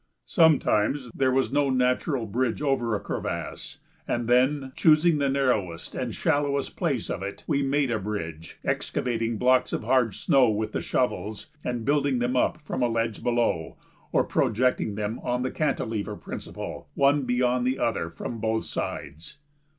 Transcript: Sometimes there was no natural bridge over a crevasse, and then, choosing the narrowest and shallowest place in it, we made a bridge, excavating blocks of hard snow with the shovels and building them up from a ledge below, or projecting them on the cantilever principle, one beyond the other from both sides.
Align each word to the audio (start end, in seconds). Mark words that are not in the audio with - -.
Sometimes 0.25 1.11
there 1.13 1.29
was 1.31 1.53
no 1.53 1.69
natural 1.69 2.25
bridge 2.25 2.59
over 2.63 2.95
a 2.95 2.99
crevasse, 2.99 3.77
and 4.07 4.27
then, 4.27 4.71
choosing 4.75 5.19
the 5.19 5.29
narrowest 5.29 5.93
and 5.93 6.15
shallowest 6.15 6.75
place 6.75 7.07
in 7.11 7.21
it, 7.21 7.43
we 7.45 7.61
made 7.61 7.91
a 7.91 7.99
bridge, 7.99 8.57
excavating 8.65 9.37
blocks 9.37 9.71
of 9.73 9.83
hard 9.83 10.15
snow 10.15 10.49
with 10.49 10.71
the 10.71 10.81
shovels 10.81 11.51
and 11.63 11.85
building 11.85 12.17
them 12.17 12.35
up 12.35 12.59
from 12.63 12.81
a 12.81 12.87
ledge 12.89 13.21
below, 13.21 13.77
or 14.11 14.23
projecting 14.23 14.95
them 14.95 15.19
on 15.21 15.43
the 15.43 15.51
cantilever 15.51 16.15
principle, 16.17 16.89
one 16.95 17.21
beyond 17.25 17.67
the 17.67 17.77
other 17.77 18.09
from 18.09 18.39
both 18.39 18.65
sides. 18.65 19.37